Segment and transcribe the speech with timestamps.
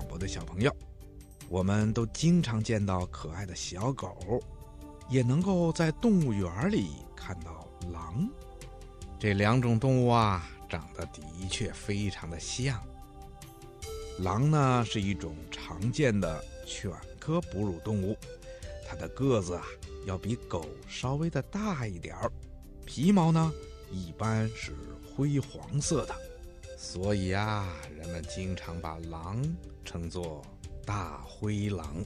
[0.00, 0.74] 广播的小朋友，
[1.50, 4.16] 我们都经常见到可爱的小狗，
[5.10, 8.26] 也能够在动物园里看到狼。
[9.18, 12.82] 这两种动物啊，长得的确非常的像。
[14.20, 18.16] 狼呢是一种常见的犬科哺乳动物，
[18.88, 19.66] 它的个子啊
[20.06, 22.32] 要比狗稍微的大一点儿，
[22.86, 23.52] 皮毛呢
[23.90, 24.74] 一般是
[25.14, 26.14] 灰黄色的。
[26.82, 29.44] 所以啊，人们经常把狼
[29.84, 30.40] 称作
[30.86, 32.02] 大灰狼。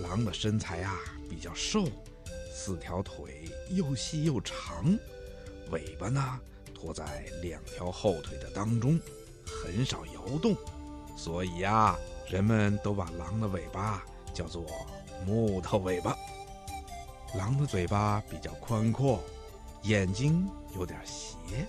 [0.00, 0.98] 狼的身材啊
[1.30, 1.86] 比较瘦，
[2.52, 4.98] 四条腿又细又长，
[5.70, 6.40] 尾巴呢
[6.74, 8.98] 拖在两条后腿的当中，
[9.46, 10.56] 很少摇动。
[11.16, 11.96] 所以呀，
[12.28, 14.04] 人们都把狼的尾巴
[14.34, 14.66] 叫做
[15.24, 16.16] 木头尾巴。
[17.36, 19.22] 狼的嘴巴比较宽阔，
[19.84, 21.64] 眼睛有点斜，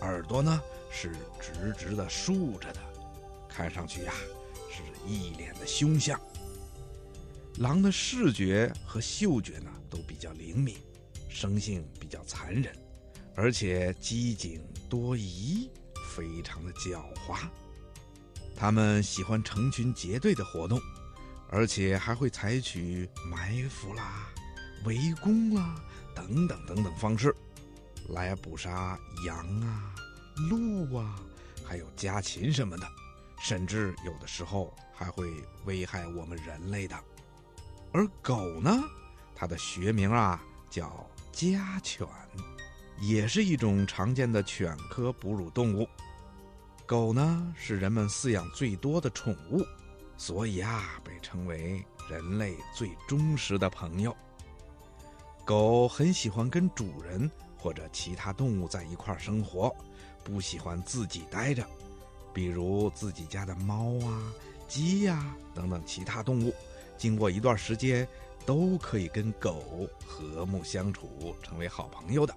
[0.00, 0.60] 耳朵呢？
[0.90, 2.80] 是直直的竖着的，
[3.46, 4.12] 看上去呀
[4.70, 6.18] 是一脸的凶相。
[7.58, 10.76] 狼的视觉和嗅觉呢都比较灵敏，
[11.28, 12.74] 生性比较残忍，
[13.34, 15.70] 而且机警多疑，
[16.16, 17.40] 非常的狡猾。
[18.56, 20.80] 它们喜欢成群结队的活动，
[21.50, 24.26] 而且还会采取埋伏啦、
[24.84, 25.74] 围攻啦
[26.14, 27.34] 等等等等方式
[28.08, 29.94] 来捕杀羊啊。
[30.50, 31.16] 鹿啊，
[31.64, 32.86] 还有家禽什么的，
[33.40, 35.28] 甚至有的时候还会
[35.64, 36.96] 危害我们人类的。
[37.92, 38.70] 而狗呢，
[39.34, 42.06] 它的学名啊叫家犬，
[43.00, 45.88] 也是一种常见的犬科哺乳动物。
[46.86, 49.64] 狗呢是人们饲养最多的宠物，
[50.16, 54.16] 所以啊被称为人类最忠实的朋友。
[55.44, 59.74] 狗很喜欢跟主人或者其他动物在一块儿生活。
[60.24, 61.66] 不喜欢自己待着，
[62.34, 64.32] 比如自己家的猫啊、
[64.68, 66.54] 鸡呀等等其他动物，
[66.98, 68.06] 经过一段时间，
[68.44, 72.34] 都可以跟狗和睦相处，成为好朋友的，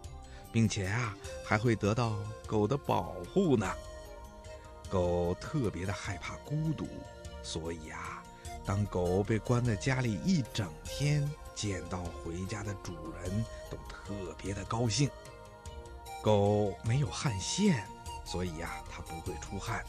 [0.53, 2.15] 并且啊还会得到
[2.47, 3.69] 狗的保护呢。
[4.89, 6.87] 狗特别的害怕孤独，
[7.43, 8.23] 所以啊，
[8.65, 11.29] 当狗被关在家里一整天，
[11.61, 12.91] 见到回家的主
[13.21, 15.07] 人都特别的高兴。
[16.19, 17.85] 狗没有汗腺，
[18.25, 19.85] 所以呀，它不会出汗。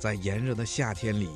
[0.00, 1.30] 在炎热的夏天里，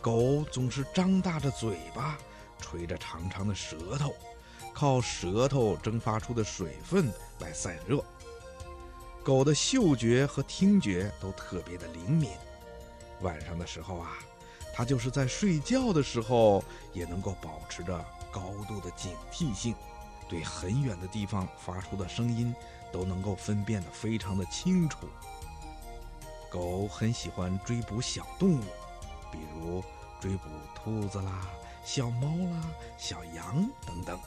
[0.00, 2.16] 狗总是张大着嘴巴，
[2.60, 4.14] 垂着长长的舌头，
[4.72, 8.00] 靠舌头蒸发出的水分来散热。
[9.24, 12.30] 狗的嗅觉和听觉都特别的灵敏，
[13.22, 14.18] 晚上的时候啊，
[14.74, 16.62] 它就是在睡觉的时候
[16.92, 19.74] 也能够保持着高度的警惕性。
[20.28, 22.52] 对很远的地方发出的声音
[22.90, 25.06] 都能够分辨得非常的清楚。
[26.50, 28.64] 狗很喜欢追捕小动物，
[29.30, 29.84] 比如
[30.20, 31.46] 追捕兔子啦、
[31.84, 32.62] 小猫啦、
[32.96, 34.18] 小羊等等，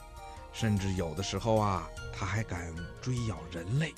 [0.52, 2.72] 甚至有的时候啊，它还敢
[3.02, 3.92] 追咬人类。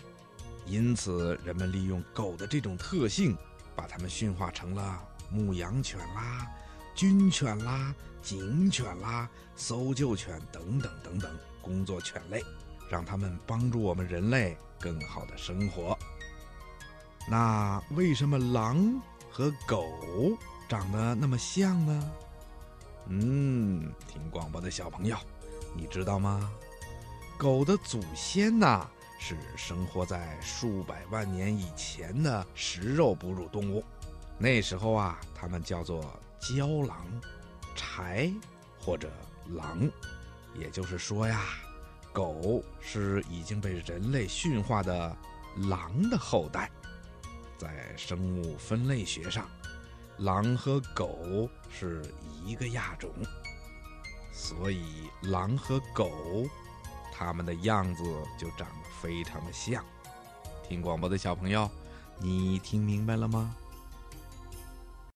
[0.65, 3.37] 因此，人们利用狗的这种特性，
[3.77, 6.47] 把它们驯化成了牧羊犬啦、
[6.95, 11.31] 军犬啦、警犬啦、搜救犬等等等等。
[11.63, 12.43] 工作犬类，
[12.89, 15.97] 让它们帮助我们人类更好的生活。
[17.29, 19.87] 那为什么狼和狗
[20.69, 22.13] 长得那么像呢？
[23.09, 25.17] 嗯，听广播的小朋友，
[25.77, 26.51] 你知道吗？
[27.37, 33.85] 狗的祖先呐是生活在数百万年以前的食肉哺乳动物，
[34.43, 36.03] 那时候啊，它们叫做
[36.41, 37.07] 郊狼、
[37.77, 38.35] 豺
[38.79, 39.13] 或者
[39.49, 39.87] 狼。
[40.55, 41.43] 也就是说呀，
[42.11, 45.15] 狗是已经被人类驯化的
[45.69, 46.71] 狼的后代。
[47.59, 49.47] 在生物分类学上，
[50.17, 52.03] 狼和狗是
[52.43, 53.13] 一个亚种，
[54.33, 56.11] 所以狼和狗，
[57.13, 58.03] 它们的样子
[58.39, 59.85] 就长得非常的像。
[60.67, 61.71] 听广播的小朋友，
[62.19, 63.55] 你听明白了吗？